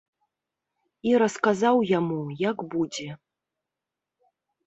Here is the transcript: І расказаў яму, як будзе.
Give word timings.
І 1.09 1.13
расказаў 1.23 1.77
яму, 1.99 2.17
як 2.49 2.57
будзе. 2.73 3.09